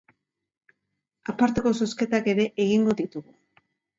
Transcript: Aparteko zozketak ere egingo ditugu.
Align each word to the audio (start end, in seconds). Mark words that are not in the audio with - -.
Aparteko 1.33 1.75
zozketak 1.85 2.31
ere 2.35 2.47
egingo 2.65 2.99
ditugu. 3.03 3.37